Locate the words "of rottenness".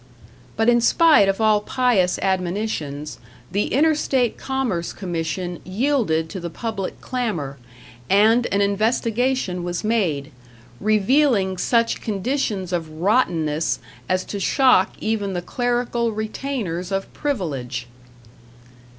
12.73-13.77